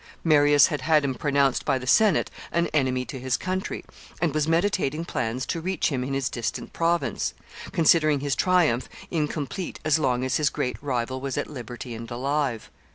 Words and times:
Marius 0.23 0.65
had 0.65 0.81
had 0.81 1.05
him 1.05 1.13
pronounced 1.13 1.63
by 1.63 1.77
the 1.77 1.85
Senate 1.85 2.31
an 2.51 2.65
enemy 2.73 3.05
to 3.05 3.19
his 3.19 3.37
country, 3.37 3.85
and 4.19 4.33
was 4.33 4.47
meditating 4.47 5.05
plans 5.05 5.45
to 5.45 5.61
reach 5.61 5.89
him 5.89 6.03
in 6.03 6.15
his 6.15 6.27
distant 6.27 6.73
province, 6.73 7.35
considering 7.71 8.19
his 8.19 8.35
triumph 8.35 8.89
incomplete 9.11 9.79
as 9.85 9.99
long 9.99 10.25
as 10.25 10.37
his 10.37 10.49
great 10.49 10.81
rival 10.81 11.21
was 11.21 11.37
at 11.37 11.45
liberty 11.51 11.93
and 11.93 12.09
alive. 12.09 12.71